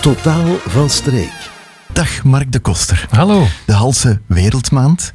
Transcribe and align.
Totaal 0.00 0.56
van 0.66 0.90
streek. 0.90 1.50
Dag 1.92 2.24
Mark 2.24 2.52
de 2.52 2.58
Koster. 2.58 3.06
Hallo. 3.10 3.46
De 3.66 3.72
Halse 3.72 4.20
Wereldmaand. 4.26 5.12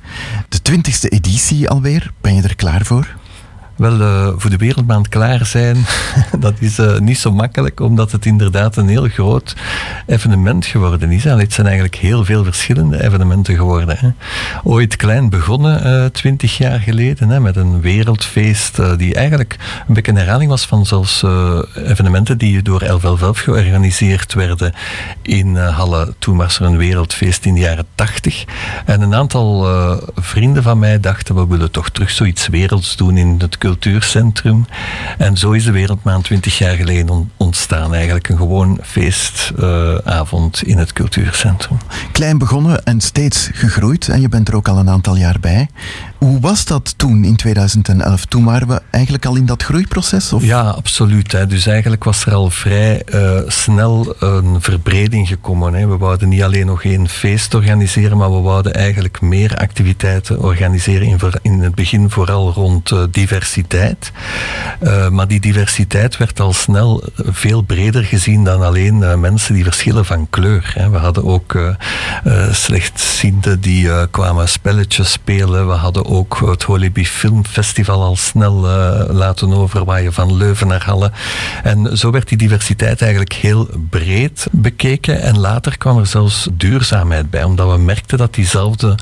De 0.50 0.62
twintigste 0.62 1.10
editie 1.10 1.70
alweer. 1.70 2.12
Ben 2.22 2.36
je 2.36 2.42
er 2.42 2.56
klaar 2.56 2.86
voor? 2.86 3.16
Wel, 3.76 4.00
uh, 4.02 4.28
voor 4.36 4.50
de 4.50 4.58
wereldmaand 4.58 5.10
klaar 5.10 5.46
zijn, 5.46 5.86
dat 6.40 6.54
is 6.60 6.80
uh, 6.80 6.98
niet 6.98 7.18
zo 7.18 7.32
makkelijk, 7.32 7.80
omdat 7.80 8.12
het 8.12 8.26
inderdaad 8.26 8.76
een 8.76 8.88
heel 8.88 9.08
groot 9.08 9.56
evenement 10.06 10.66
geworden 10.66 11.12
is. 11.12 11.24
Het 11.24 11.54
zijn 11.54 11.68
eigenlijk 11.68 11.96
heel 11.96 12.26
veel 12.26 12.44
verschillende 12.44 13.04
evenementen 13.04 13.56
geworden. 13.56 13.98
Hè. 13.98 14.10
Ooit 14.64 14.96
klein 14.96 15.30
begonnen, 15.30 15.88
uh, 15.88 16.06
twintig 16.06 16.58
jaar 16.58 16.80
geleden, 16.80 17.30
hè, 17.30 17.40
met 17.40 17.56
een 17.56 17.82
wereldfeest 17.82 18.98
die 18.98 19.16
eigenlijk 19.16 19.58
een 19.88 19.94
beetje 19.94 20.12
een 20.12 20.18
herhaling 20.18 20.50
was 20.50 20.66
van 20.66 20.86
zelfs 20.86 21.24
evenementen 21.76 22.38
die 22.38 22.62
door 22.62 22.80
1111 22.80 23.40
georganiseerd 23.40 24.34
werden 24.34 24.74
in 25.22 25.56
Halle. 25.56 26.14
Toen 26.20 26.38
was 26.38 26.60
er 26.60 26.66
een 26.66 26.78
wereldfeest 26.78 27.46
in 27.46 27.54
de 27.54 27.60
jaren 27.60 27.86
tachtig. 27.96 28.46
En 28.86 29.02
een 29.02 29.16
aantal 29.16 29.68
vrienden 30.16 30.64
van 30.64 30.80
mij 30.80 31.00
dachten, 31.00 31.36
we 31.36 31.48
willen 31.48 31.72
toch 31.72 31.90
terug 31.90 32.10
zoiets 32.10 32.48
werelds 32.48 32.96
doen 32.96 33.18
in 33.18 33.36
het 33.38 33.58
cultuurcentrum. 33.58 34.66
En 35.18 35.38
zo 35.38 35.52
is 35.52 35.64
de 35.64 35.72
Wereldmaand 35.72 36.24
20 36.24 36.58
jaar 36.58 36.76
geleden 36.76 37.32
ontstaan. 37.38 37.94
Eigenlijk 37.94 38.30
een 38.30 38.38
gewoon 38.38 38.80
feestavond 38.82 40.64
in 40.64 40.78
het 40.78 40.94
cultuurcentrum. 40.94 41.78
Klein 42.12 42.38
begonnen 42.38 42.84
en 42.84 43.02
steeds 43.02 43.50
gegroeid. 43.54 44.10
En 44.10 44.22
je 44.22 44.30
bent 44.30 44.48
er 44.48 44.56
ook 44.56 44.68
al 44.68 44.78
een 44.78 44.90
aantal 44.90 45.16
jaar 45.16 45.38
bij. 45.40 45.70
Hoe 46.18 46.40
was 46.40 46.66
dat 46.66 46.94
toen 46.98 47.24
in 47.24 47.36
2011? 47.36 48.26
Toen 48.26 48.44
waren 48.44 48.68
we 48.68 48.82
eigenlijk 48.92 49.26
al 49.26 49.36
in 49.36 49.46
dat 49.46 49.64
groeiproces? 49.64 50.34
Of? 50.34 50.44
Ja, 50.44 50.62
absoluut. 50.62 51.32
Hè. 51.32 51.48
Dus 51.48 51.68
eigenlijk 51.68 52.04
was 52.04 52.26
er 52.26 52.34
al 52.34 52.50
vrij 52.50 53.02
uh, 53.14 53.40
snel 53.48 54.16
een 54.20 54.62
verbreding 54.62 55.28
gekomen. 55.28 55.74
Hè. 55.74 55.88
We 55.88 55.98
wouden 55.98 56.30
niet 56.30 56.44
alleen 56.44 56.66
nog 56.66 56.84
één 56.84 57.10
feest 57.10 57.54
organiseren, 57.54 58.18
maar 58.18 58.32
we 58.34 58.40
wouden 58.40 58.74
eigenlijk 58.74 59.22
meer 59.22 59.56
activiteiten 59.56 60.42
organiseren. 60.42 61.08
In, 61.08 61.20
in 61.42 61.62
het 61.62 61.76
begin 61.76 62.10
vooral 62.10 62.52
rond 62.52 62.92
uh, 62.92 63.04
diversiteit. 63.12 64.12
Uh, 64.82 65.10
maar 65.10 65.28
die 65.28 65.40
diversiteit 65.40 66.18
werd 66.18 66.40
al 66.40 66.54
snel 66.54 67.04
veel 67.16 67.62
breder 67.62 68.04
gezien 68.04 68.44
dan 68.44 68.62
alleen 68.62 69.20
mensen 69.20 69.54
die 69.54 69.64
verschillen 69.64 70.06
van 70.06 70.28
kleur. 70.30 70.72
Hè. 70.74 70.90
We 70.90 70.98
hadden 70.98 71.26
ook 71.26 71.58
slechtzienden 72.52 73.62
die 73.62 74.08
kwamen 74.08 74.50
spelletjes 74.50 75.12
spelen. 75.12 75.68
We 75.68 75.74
hadden 75.74 76.05
ook 76.08 76.42
het 76.46 76.64
Holibi 76.64 77.06
Filmfestival 77.06 78.02
al 78.02 78.16
snel 78.16 78.66
uh, 78.66 79.16
laten 79.16 79.54
overwaaien 79.54 80.14
van 80.14 80.38
Leuven 80.38 80.68
naar 80.68 80.84
Halle. 80.86 81.12
En 81.64 81.98
zo 81.98 82.12
werd 82.12 82.28
die 82.28 82.38
diversiteit 82.38 83.02
eigenlijk 83.02 83.34
heel 83.34 83.70
breed 83.90 84.48
bekeken. 84.52 85.22
En 85.22 85.40
later 85.40 85.78
kwam 85.78 85.98
er 85.98 86.06
zelfs 86.06 86.48
duurzaamheid 86.52 87.30
bij, 87.30 87.44
omdat 87.44 87.72
we 87.72 87.78
merkten 87.78 88.18
dat 88.18 88.34
diezelfde 88.34 88.98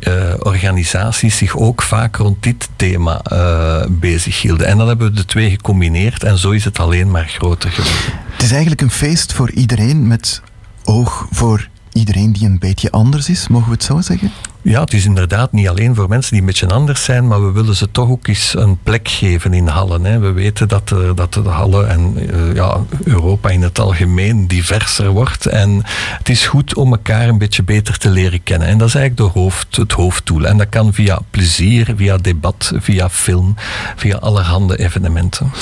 uh, 0.00 0.14
organisaties 0.38 1.36
zich 1.36 1.56
ook 1.56 1.82
vaak 1.82 2.16
rond 2.16 2.42
dit 2.42 2.68
thema 2.76 3.20
uh, 3.32 3.84
bezig 3.88 4.42
hielden. 4.42 4.66
En 4.66 4.78
dan 4.78 4.88
hebben 4.88 5.08
we 5.08 5.16
de 5.16 5.24
twee 5.24 5.50
gecombineerd 5.50 6.24
en 6.24 6.38
zo 6.38 6.50
is 6.50 6.64
het 6.64 6.78
alleen 6.78 7.10
maar 7.10 7.28
groter 7.28 7.70
geworden. 7.70 8.24
Het 8.32 8.42
is 8.42 8.50
eigenlijk 8.50 8.80
een 8.80 8.90
feest 8.90 9.32
voor 9.32 9.50
iedereen 9.50 10.06
met 10.06 10.42
oog 10.84 11.26
voor 11.30 11.68
iedereen 11.92 12.32
die 12.32 12.46
een 12.46 12.58
beetje 12.58 12.90
anders 12.90 13.28
is, 13.28 13.48
mogen 13.48 13.68
we 13.68 13.74
het 13.74 13.84
zo 13.84 14.00
zeggen? 14.00 14.30
Ja, 14.68 14.80
het 14.80 14.92
is 14.92 15.04
inderdaad 15.04 15.52
niet 15.52 15.68
alleen 15.68 15.94
voor 15.94 16.08
mensen 16.08 16.30
die 16.30 16.40
een 16.40 16.46
beetje 16.46 16.68
anders 16.68 17.04
zijn, 17.04 17.26
maar 17.26 17.46
we 17.46 17.52
willen 17.52 17.76
ze 17.76 17.90
toch 17.90 18.08
ook 18.08 18.26
eens 18.26 18.54
een 18.56 18.78
plek 18.82 19.08
geven 19.08 19.54
in 19.54 19.66
Hallen. 19.66 20.04
Hè. 20.04 20.18
We 20.18 20.32
weten 20.32 20.68
dat, 20.68 20.90
er, 20.90 21.14
dat 21.14 21.32
de 21.32 21.40
Hallen 21.40 21.88
en 21.88 22.14
uh, 22.16 22.54
ja, 22.54 22.80
Europa 23.04 23.48
in 23.48 23.62
het 23.62 23.78
algemeen 23.78 24.46
diverser 24.46 25.08
wordt. 25.08 25.46
En 25.46 25.82
het 26.18 26.28
is 26.28 26.46
goed 26.46 26.74
om 26.74 26.90
elkaar 26.90 27.28
een 27.28 27.38
beetje 27.38 27.62
beter 27.62 27.98
te 27.98 28.10
leren 28.10 28.42
kennen. 28.42 28.68
En 28.68 28.78
dat 28.78 28.88
is 28.88 28.94
eigenlijk 28.94 29.32
de 29.32 29.40
hoofd, 29.40 29.76
het 29.76 29.92
hoofddoel. 29.92 30.46
En 30.46 30.56
dat 30.58 30.68
kan 30.68 30.92
via 30.92 31.18
plezier, 31.30 31.92
via 31.96 32.16
debat, 32.16 32.72
via 32.76 33.10
film, 33.10 33.54
via 33.96 34.16
allerhande 34.16 34.78
evenementen. 34.78 35.52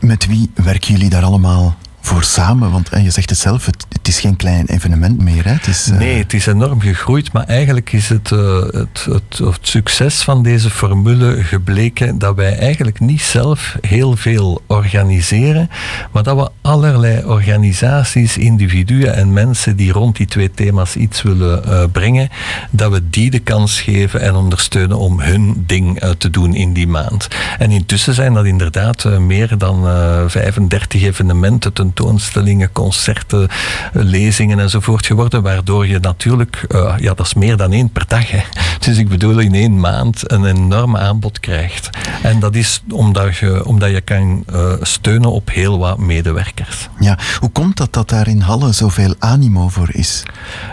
Met 0.00 0.26
wie 0.26 0.50
werken 0.54 0.92
jullie 0.92 1.10
daar 1.10 1.24
allemaal 1.24 1.76
voor 2.04 2.24
samen? 2.24 2.70
Want 2.70 2.88
je 3.02 3.10
zegt 3.10 3.30
het 3.30 3.38
zelf, 3.38 3.66
het, 3.66 3.86
het, 3.88 4.08
is 4.08 4.20
geen 4.20 4.36
klein 4.36 4.66
evenement 4.66 5.20
meer. 5.20 5.48
Het 5.48 5.66
is, 5.66 5.88
uh... 5.88 5.98
Nee, 5.98 6.18
het 6.18 6.32
is 6.32 6.46
enorm 6.46 6.80
gegroeid, 6.80 7.32
maar 7.32 7.44
eigenlijk 7.44 7.92
is 7.92 8.08
het, 8.08 8.30
uh, 8.30 8.62
het, 8.62 9.06
het, 9.08 9.58
succes 9.60 10.22
van 10.22 10.42
deze 10.42 10.70
formule 10.70 11.42
gebleken 11.42 12.18
dat 12.18 12.36
wij 12.36 12.58
eigenlijk 12.58 13.00
niet 13.00 13.20
zelf 13.20 13.76
heel 13.80 14.16
veel 14.16 14.62
organiseren, 14.66 15.70
maar 16.12 16.22
dat 16.22 16.36
we 16.36 16.50
allerlei 16.60 17.24
organisaties, 17.24 18.38
individuen 18.38 19.14
en 19.14 19.32
mensen 19.32 19.76
die 19.76 19.92
rond 19.92 20.16
die 20.16 20.26
twee 20.26 20.50
thema's 20.50 20.96
iets 20.96 21.22
willen 21.22 21.62
uh, 21.66 21.84
brengen, 21.92 22.28
dat 22.70 22.92
we 22.92 23.10
die 23.10 23.30
de 23.30 23.38
kans 23.38 23.80
geven 23.80 24.20
en 24.20 24.34
ondersteunen 24.34 24.98
om 24.98 25.20
hun 25.20 25.64
ding 25.66 26.02
te 26.18 26.30
doen 26.30 26.54
in 26.54 26.72
die 26.72 26.88
maand. 26.88 27.28
En 27.58 27.70
intussen 27.70 28.14
zijn 28.14 28.34
dat 28.34 28.44
inderdaad 28.44 29.04
meer 29.04 29.58
dan 29.58 29.84
35 30.30 31.02
evenementen 31.02 31.72
ten 31.72 31.91
tentoonstellingen, 31.92 32.72
concerten, 32.72 33.48
lezingen 33.92 34.58
enzovoort 34.58 35.06
geworden, 35.06 35.42
waardoor 35.42 35.86
je 35.86 35.98
natuurlijk, 35.98 36.64
uh, 36.68 36.94
ja, 36.98 37.14
dat 37.14 37.26
is 37.26 37.34
meer 37.34 37.56
dan 37.56 37.72
één 37.72 37.90
per 37.90 38.04
dag. 38.08 38.30
Hè. 38.30 38.42
Dus 38.78 38.98
ik 38.98 39.08
bedoel, 39.08 39.38
in 39.38 39.54
één 39.54 39.80
maand 39.80 40.30
een 40.32 40.44
enorm 40.44 40.96
aanbod 40.96 41.40
krijgt. 41.40 41.90
En 42.22 42.40
dat 42.40 42.54
is 42.54 42.82
omdat 42.90 43.36
je, 43.36 43.66
omdat 43.66 43.90
je 43.90 44.00
kan 44.00 44.44
uh, 44.52 44.72
steunen 44.80 45.30
op 45.32 45.50
heel 45.50 45.78
wat 45.78 45.98
medewerkers. 45.98 46.88
Ja, 46.98 47.18
hoe 47.40 47.50
komt 47.50 47.76
dat 47.76 47.92
dat 47.92 48.08
daar 48.08 48.28
in 48.28 48.40
Halle 48.40 48.72
zoveel 48.72 49.14
animo 49.18 49.68
voor 49.68 49.88
is? 49.92 50.22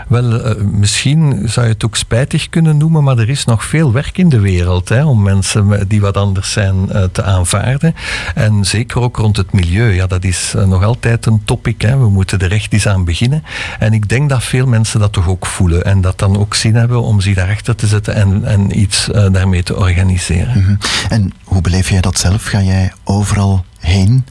Wel, 0.08 0.56
uh, 0.56 0.62
misschien 0.64 1.42
zou 1.44 1.66
je 1.66 1.72
het 1.72 1.84
ook 1.84 1.96
spijtig 1.96 2.48
kunnen 2.48 2.76
noemen, 2.76 3.04
maar 3.04 3.18
er 3.18 3.28
is 3.28 3.44
nog 3.44 3.64
veel 3.64 3.92
werk 3.92 4.18
in 4.18 4.28
de 4.28 4.40
wereld 4.40 4.88
hè, 4.88 5.04
om 5.04 5.22
mensen 5.22 5.88
die 5.88 6.00
wat 6.00 6.16
anders 6.16 6.52
zijn 6.52 6.88
te 7.12 7.22
aanvaarden. 7.22 7.94
En 8.34 8.64
zeker 8.64 9.00
ook 9.00 9.16
rond 9.16 9.36
het 9.36 9.52
milieu. 9.52 9.94
Ja, 9.94 10.06
dat 10.06 10.24
is 10.24 10.54
nog 10.66 10.84
altijd 10.84 11.09
een 11.20 11.42
topic. 11.44 11.82
Hè. 11.82 11.98
We 11.98 12.08
moeten 12.08 12.38
er 12.38 12.52
echt 12.52 12.72
eens 12.72 12.88
aan 12.88 13.04
beginnen. 13.04 13.44
En 13.78 13.92
ik 13.92 14.08
denk 14.08 14.28
dat 14.28 14.44
veel 14.44 14.66
mensen 14.66 15.00
dat 15.00 15.12
toch 15.12 15.28
ook 15.28 15.46
voelen. 15.46 15.84
En 15.84 16.00
dat 16.00 16.18
dan 16.18 16.38
ook 16.38 16.54
zin 16.54 16.74
hebben 16.74 17.02
om 17.02 17.20
zich 17.20 17.34
daarachter 17.34 17.74
te 17.74 17.86
zetten 17.86 18.14
en, 18.14 18.44
en 18.44 18.80
iets 18.80 19.08
uh, 19.08 19.26
daarmee 19.32 19.62
te 19.62 19.76
organiseren. 19.76 20.52
-hmm. 20.52 20.78
En 21.08 21.32
hoe 21.44 21.60
beleef 21.60 21.88
jij 21.90 22.00
dat 22.00 22.18
zelf? 22.18 22.44
Ga 22.44 22.62
jij 22.62 22.92
overal 23.04 23.64
heen? 23.80 24.24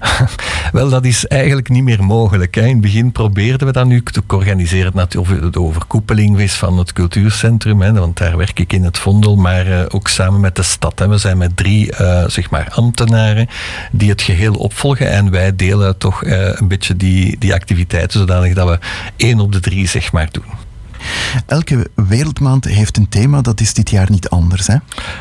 Wel, 0.72 0.88
dat 0.88 1.04
is 1.04 1.26
eigenlijk 1.26 1.68
niet 1.68 1.82
meer 1.82 2.04
mogelijk. 2.04 2.56
In 2.56 2.68
het 2.68 2.80
begin 2.80 3.12
probeerden 3.12 3.66
we 3.66 3.72
dat 3.72 3.86
nu 3.86 4.02
te 4.02 4.22
organiseren. 4.28 5.08
De 5.50 5.60
overkoepeling 5.60 6.38
is 6.38 6.52
van 6.54 6.78
het 6.78 6.92
cultuurcentrum, 6.92 7.94
want 7.94 8.16
daar 8.16 8.36
werk 8.36 8.58
ik 8.58 8.72
in 8.72 8.84
het 8.84 8.98
Vondel, 8.98 9.36
maar 9.36 9.66
uh, 9.66 9.80
ook 9.88 10.08
samen 10.08 10.40
met 10.40 10.56
de 10.56 10.62
stad. 10.62 10.98
Hè. 10.98 11.08
We 11.08 11.18
zijn 11.18 11.38
met 11.38 11.56
drie 11.56 11.92
uh, 12.00 12.24
zeg 12.26 12.50
maar 12.50 12.68
ambtenaren 12.70 13.48
die 13.92 14.10
het 14.10 14.22
geheel 14.22 14.54
opvolgen 14.54 15.10
en 15.10 15.30
wij 15.30 15.56
delen 15.56 15.98
toch 15.98 16.24
uh, 16.24 16.32
een 16.32 16.68
beetje 16.68 16.96
die, 16.96 17.38
die 17.38 17.54
activiteiten 17.54 18.18
zodanig 18.18 18.54
dat 18.54 18.68
we 18.68 18.78
één 19.16 19.40
op 19.40 19.52
de 19.52 19.60
drie 19.60 19.88
zeg 19.88 20.12
maar 20.12 20.28
doen. 20.30 20.65
Elke 21.46 21.90
wereldmaand 21.94 22.64
heeft 22.64 22.96
een 22.96 23.08
thema, 23.08 23.40
dat 23.40 23.60
is 23.60 23.74
dit 23.74 23.90
jaar 23.90 24.10
niet 24.10 24.28
anders. 24.28 24.66
Hè? 24.66 24.76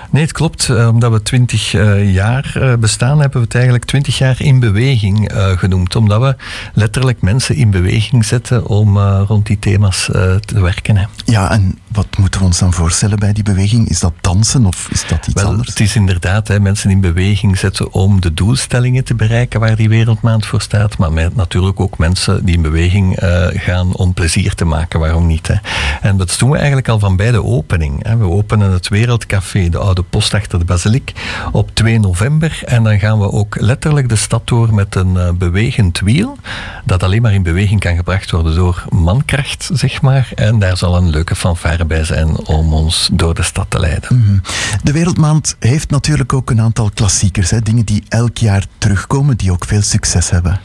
Nee, 0.09 0.21
het 0.21 0.31
klopt. 0.31 0.69
Omdat 0.69 1.11
we 1.11 1.21
twintig 1.21 1.71
jaar 2.11 2.77
bestaan, 2.79 3.19
hebben 3.19 3.39
we 3.39 3.45
het 3.45 3.55
eigenlijk 3.55 3.85
twintig 3.85 4.17
jaar 4.17 4.41
in 4.41 4.59
beweging 4.59 5.31
genoemd. 5.33 5.95
Omdat 5.95 6.21
we 6.21 6.35
letterlijk 6.73 7.21
mensen 7.21 7.55
in 7.55 7.69
beweging 7.69 8.25
zetten 8.25 8.65
om 8.65 8.97
rond 8.99 9.45
die 9.45 9.59
thema's 9.59 10.09
te 10.45 10.61
werken. 10.61 10.97
Hè. 10.97 11.05
Ja, 11.25 11.51
en 11.51 11.77
wat 11.95 12.17
moeten 12.17 12.39
we 12.39 12.45
ons 12.45 12.59
dan 12.59 12.73
voorstellen 12.73 13.19
bij 13.19 13.33
die 13.33 13.43
beweging? 13.43 13.89
Is 13.89 13.99
dat 13.99 14.13
dansen 14.21 14.65
of 14.65 14.87
is 14.91 15.07
dat 15.07 15.27
iets 15.27 15.41
Wel, 15.41 15.51
anders? 15.51 15.69
Het 15.69 15.79
is 15.79 15.95
inderdaad 15.95 16.47
hè, 16.47 16.59
mensen 16.59 16.89
in 16.89 17.01
beweging 17.01 17.57
zetten 17.57 17.93
om 17.93 18.21
de 18.21 18.33
doelstellingen 18.33 19.03
te 19.03 19.15
bereiken 19.15 19.59
waar 19.59 19.75
die 19.75 19.89
wereldmaand 19.89 20.45
voor 20.45 20.61
staat. 20.61 20.97
Maar 20.97 21.13
met, 21.13 21.35
natuurlijk 21.35 21.79
ook 21.79 21.97
mensen 21.97 22.45
die 22.45 22.55
in 22.55 22.61
beweging 22.61 23.23
uh, 23.23 23.47
gaan 23.51 23.93
om 23.93 24.13
plezier 24.13 24.53
te 24.53 24.65
maken. 24.65 24.99
Waarom 24.99 25.27
niet? 25.27 25.47
Hè? 25.47 25.55
En 26.01 26.17
dat 26.17 26.35
doen 26.39 26.49
we 26.49 26.57
eigenlijk 26.57 26.89
al 26.89 26.99
van 26.99 27.15
bij 27.15 27.31
de 27.31 27.43
opening. 27.43 28.03
Hè. 28.03 28.17
We 28.17 28.29
openen 28.29 28.71
het 28.71 28.87
Wereldcafé, 28.87 29.69
de 29.69 29.77
oude 29.77 30.03
post 30.03 30.33
achter 30.33 30.59
de 30.59 30.65
basiliek, 30.65 31.11
op 31.51 31.75
2 31.75 31.99
november. 31.99 32.61
En 32.65 32.83
dan 32.83 32.99
gaan 32.99 33.19
we 33.19 33.31
ook 33.31 33.55
letterlijk 33.59 34.09
de 34.09 34.15
stad 34.15 34.47
door 34.47 34.73
met 34.73 34.95
een 34.95 35.13
uh, 35.13 35.29
bewegend 35.31 35.99
wiel. 35.99 36.37
Dat 36.85 37.03
alleen 37.03 37.21
maar 37.21 37.33
in 37.33 37.43
beweging 37.43 37.79
kan 37.79 37.95
gebracht 37.95 38.31
worden 38.31 38.55
door 38.55 38.85
mankracht, 38.89 39.69
zeg 39.73 40.01
maar. 40.01 40.29
En 40.35 40.59
daar 40.59 40.77
zal 40.77 40.95
een 40.95 41.09
leuke 41.09 41.35
fanfare 41.35 41.84
bij 41.87 42.03
zijn 42.03 42.45
om 42.45 42.73
ons 42.73 43.09
door 43.11 43.33
de 43.33 43.43
stad 43.43 43.65
te 43.69 43.79
leiden. 43.79 44.15
Mm 44.15 44.25
-hmm. 44.25 44.41
De 44.83 44.91
Wereldmaand 44.91 45.55
heeft 45.59 45.89
natuurlijk 45.89 46.33
ook 46.33 46.49
een 46.49 46.61
aantal 46.61 46.91
klassiekers. 46.93 47.49
Hè? 47.49 47.61
Dingen 47.61 47.85
die 47.85 48.03
elk 48.09 48.37
jaar 48.37 48.65
terugkomen, 48.77 49.37
die 49.37 49.51
ook 49.51 49.65
veel 49.65 49.81
succes 49.81 50.29
hebben. 50.29 50.59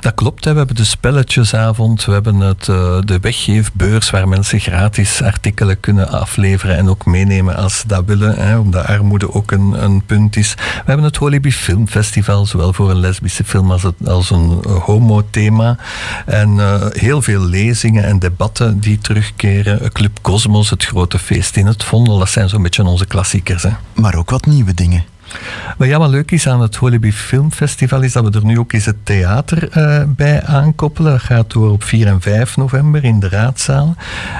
Dat 0.00 0.14
klopt. 0.14 0.44
Hè? 0.44 0.52
We 0.52 0.58
hebben 0.58 0.76
de 0.76 0.84
spelletjesavond, 0.84 2.04
we 2.04 2.12
hebben 2.12 2.36
het, 2.40 2.66
uh, 2.68 2.98
de 3.04 3.18
weggeefbeurs 3.20 4.10
waar 4.10 4.28
mensen 4.28 4.60
gratis 4.60 5.22
artikelen 5.22 5.80
kunnen 5.80 6.08
afleveren 6.08 6.76
en 6.76 6.88
ook 6.88 7.06
meenemen 7.06 7.56
als 7.56 7.78
ze 7.78 7.86
dat 7.86 8.04
willen, 8.06 8.36
hè? 8.36 8.58
omdat 8.58 8.86
armoede 8.86 9.34
ook 9.34 9.50
een, 9.50 9.82
een 9.82 10.04
punt 10.04 10.36
is. 10.36 10.54
We 10.54 10.82
hebben 10.84 11.04
het 11.04 11.16
Holibi 11.16 11.52
Filmfestival, 11.52 12.46
zowel 12.46 12.72
voor 12.72 12.90
een 12.90 13.00
lesbische 13.00 13.44
film 13.44 13.70
als, 13.70 13.82
het, 13.82 14.08
als 14.08 14.30
een 14.30 14.64
homo-thema. 14.84 15.56
cinema. 15.56 15.76
En 16.26 16.58
heel 16.92 17.22
veel 17.22 17.40
lezingen 17.40 18.04
en 18.04 18.18
debatten 18.18 18.80
die 18.80 18.98
terugkeren. 18.98 19.92
Club 19.92 20.18
Cosmos, 20.22 20.65
het 20.70 20.84
grote 20.84 21.18
feest 21.18 21.56
in 21.56 21.66
het 21.66 21.84
Vondel, 21.84 22.18
dat 22.18 22.28
zijn 22.28 22.48
zo'n 22.48 22.62
beetje 22.62 22.84
onze 22.84 23.06
klassiekers. 23.06 23.62
Hè. 23.62 23.70
Maar 23.92 24.14
ook 24.14 24.30
wat 24.30 24.46
nieuwe 24.46 24.74
dingen. 24.74 25.04
Wat 25.76 25.88
ja, 25.88 25.98
wat 25.98 26.10
leuk 26.10 26.30
is 26.30 26.48
aan 26.48 26.60
het 26.60 26.78
Walibi 26.78 27.12
Filmfestival 27.12 28.02
is 28.02 28.12
dat 28.12 28.24
we 28.24 28.38
er 28.38 28.44
nu 28.44 28.58
ook 28.58 28.72
eens 28.72 28.84
het 28.84 28.96
theater 29.02 29.76
uh, 29.76 30.02
bij 30.06 30.42
aankoppelen. 30.42 31.12
Dat 31.12 31.20
gaat 31.20 31.52
door 31.52 31.70
op 31.70 31.84
4 31.84 32.06
en 32.06 32.20
5 32.20 32.56
november 32.56 33.04
in 33.04 33.20
de 33.20 33.28
raadzaal. 33.28 33.94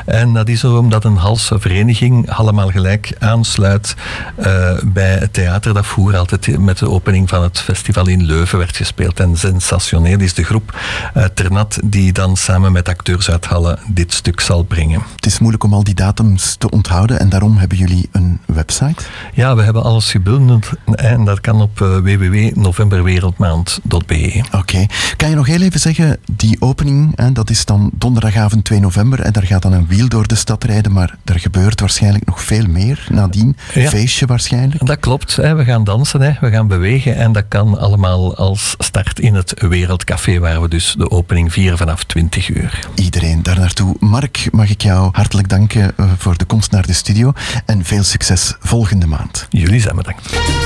En 0.04 0.32
dat 0.32 0.48
is 0.48 0.64
omdat 0.64 1.04
een 1.04 1.16
halse 1.16 1.60
vereniging 1.60 2.30
allemaal 2.30 2.70
gelijk 2.70 3.12
aansluit 3.18 3.94
uh, 4.38 4.72
bij 4.84 5.14
het 5.14 5.32
theater 5.32 5.74
dat 5.74 5.86
vroeger 5.86 6.16
altijd 6.16 6.58
met 6.58 6.78
de 6.78 6.90
opening 6.90 7.28
van 7.28 7.42
het 7.42 7.60
festival 7.60 8.08
in 8.08 8.24
Leuven 8.24 8.58
werd 8.58 8.76
gespeeld. 8.76 9.20
En 9.20 9.36
sensationeel 9.36 10.20
is 10.20 10.34
de 10.34 10.44
groep 10.44 10.78
uh, 11.16 11.24
Ternat 11.24 11.78
die 11.84 12.12
dan 12.12 12.36
samen 12.36 12.72
met 12.72 12.88
acteurs 12.88 13.30
uit 13.30 13.46
Halle 13.46 13.78
dit 13.86 14.12
stuk 14.12 14.40
zal 14.40 14.62
brengen. 14.62 15.02
Het 15.16 15.26
is 15.26 15.38
moeilijk 15.38 15.64
om 15.64 15.74
al 15.74 15.84
die 15.84 15.94
datums 15.94 16.54
te 16.54 16.70
onthouden 16.70 17.20
en 17.20 17.28
daarom 17.28 17.56
hebben 17.56 17.78
jullie 17.78 18.08
een 18.12 18.40
website? 18.46 19.04
Ja, 19.34 19.56
we 19.56 19.62
hebben 19.62 19.82
alles 19.82 20.10
gebundeld 20.10 20.68
en 20.94 21.24
dat 21.24 21.40
kan 21.40 21.60
op 21.60 21.80
uh, 21.80 21.96
www.novemberwereldmaand.be. 21.96 24.44
Oké. 24.52 24.86
Kan 25.16 25.28
je 25.28 25.34
nog 25.34 25.46
heel 25.46 25.60
even 25.60 25.80
zeggen, 25.80 26.18
die 26.32 26.56
opening, 26.60 27.12
hè, 27.14 27.32
dat 27.32 27.50
is 27.50 27.64
dan 27.64 27.90
donderdagavond 27.94 28.64
2 28.64 28.80
november 28.80 29.20
en 29.20 29.32
daar 29.32 29.46
gaat 29.46 29.62
dan 29.62 29.72
een 29.72 29.86
wiel 29.86 30.08
door 30.08 30.26
de 30.26 30.34
stad 30.34 30.64
rijden, 30.64 30.92
maar 30.92 31.16
er 31.24 31.38
gebeurt 31.38 31.80
waarschijnlijk 31.80 32.26
nog 32.26 32.42
veel 32.42 32.66
meer 32.66 33.06
nadien. 33.10 33.56
Ja. 33.74 33.88
Feestje 33.88 34.26
waarschijnlijk. 34.26 34.86
Dat 34.86 35.00
klopt. 35.00 35.36
Hè. 35.36 35.54
We 35.54 35.64
gaan 35.64 35.84
dansen, 35.84 36.20
hè. 36.20 36.32
we 36.40 36.50
gaan 36.50 36.68
bewegen 36.68 37.16
en 37.16 37.32
dat 37.32 37.44
kan 37.48 37.78
allemaal 37.78 38.36
als 38.36 38.74
start 38.78 39.20
in 39.20 39.34
het 39.34 39.54
Wereldcafé, 39.68 40.38
waar 40.38 40.60
we 40.60 40.68
dus 40.68 40.94
de 40.98 41.10
opening 41.10 41.52
vieren 41.52 41.78
vanaf 41.78 42.04
20 42.04 42.48
uur. 42.48 42.88
Iedereen 42.94 43.42
daar 43.42 43.58
naartoe. 43.58 43.96
Mark, 43.98 44.48
mag 44.50 44.70
ik 44.70 44.82
jou 44.82 45.08
hartelijk 45.12 45.48
danken 45.48 45.92
uh, 45.96 46.10
voor 46.16 46.36
de 46.36 46.44
komst 46.44 46.70
naar 46.70 46.86
de 46.86 46.92
studio 46.92 47.32
en 47.66 47.84
veel 47.84 48.02
succes 48.02 48.54
volgende 48.60 49.06
maand. 49.06 49.46
Jullie 49.50 49.80
zijn 49.80 49.96
bedankt. 49.96 50.65